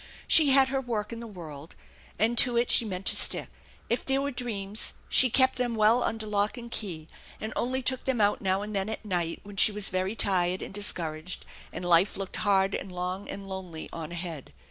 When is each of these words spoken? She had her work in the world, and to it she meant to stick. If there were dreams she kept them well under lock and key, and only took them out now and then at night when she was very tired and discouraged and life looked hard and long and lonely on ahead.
She 0.27 0.49
had 0.49 0.69
her 0.69 0.81
work 0.81 1.13
in 1.13 1.19
the 1.19 1.27
world, 1.27 1.75
and 2.17 2.35
to 2.39 2.57
it 2.57 2.71
she 2.71 2.85
meant 2.85 3.05
to 3.05 3.15
stick. 3.15 3.49
If 3.87 4.03
there 4.03 4.19
were 4.19 4.31
dreams 4.31 4.93
she 5.09 5.29
kept 5.29 5.57
them 5.57 5.75
well 5.75 6.01
under 6.01 6.25
lock 6.25 6.57
and 6.57 6.71
key, 6.71 7.07
and 7.39 7.53
only 7.55 7.83
took 7.83 8.05
them 8.05 8.19
out 8.19 8.41
now 8.41 8.63
and 8.63 8.75
then 8.75 8.89
at 8.89 9.05
night 9.05 9.41
when 9.43 9.57
she 9.57 9.71
was 9.71 9.89
very 9.89 10.15
tired 10.15 10.63
and 10.63 10.73
discouraged 10.73 11.45
and 11.71 11.85
life 11.85 12.17
looked 12.17 12.37
hard 12.37 12.73
and 12.73 12.91
long 12.91 13.29
and 13.29 13.47
lonely 13.47 13.87
on 13.93 14.11
ahead. 14.11 14.53